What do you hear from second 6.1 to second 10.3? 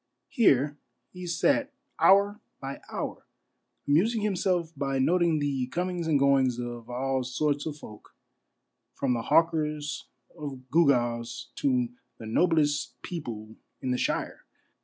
goings of all sorts of folk, from the hawkers